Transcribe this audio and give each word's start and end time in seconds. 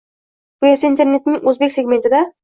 Bu 0.63 0.69
esa 0.69 0.87
internetning 0.87 1.45
o‘zbek 1.51 1.75
segmentida 1.77 2.23